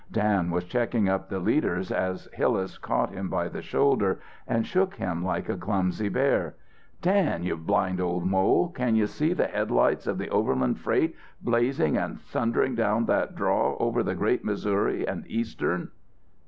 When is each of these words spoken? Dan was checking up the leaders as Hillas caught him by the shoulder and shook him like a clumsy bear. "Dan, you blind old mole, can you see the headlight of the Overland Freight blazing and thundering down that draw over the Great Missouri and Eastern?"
Dan 0.11 0.49
was 0.49 0.63
checking 0.63 1.07
up 1.07 1.29
the 1.29 1.37
leaders 1.37 1.91
as 1.91 2.27
Hillas 2.33 2.79
caught 2.79 3.11
him 3.11 3.29
by 3.29 3.47
the 3.47 3.61
shoulder 3.61 4.19
and 4.47 4.65
shook 4.65 4.95
him 4.95 5.23
like 5.23 5.47
a 5.47 5.55
clumsy 5.55 6.09
bear. 6.09 6.55
"Dan, 7.03 7.43
you 7.43 7.55
blind 7.55 8.01
old 8.01 8.25
mole, 8.25 8.69
can 8.69 8.95
you 8.95 9.05
see 9.05 9.31
the 9.33 9.45
headlight 9.45 10.07
of 10.07 10.17
the 10.17 10.29
Overland 10.29 10.79
Freight 10.79 11.15
blazing 11.39 11.97
and 11.97 12.19
thundering 12.19 12.73
down 12.73 13.05
that 13.05 13.35
draw 13.35 13.77
over 13.77 14.01
the 14.01 14.15
Great 14.15 14.43
Missouri 14.43 15.07
and 15.07 15.23
Eastern?" 15.27 15.91